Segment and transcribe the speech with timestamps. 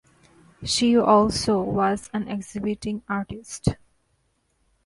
[0.63, 3.75] She also was an exhibiting artist.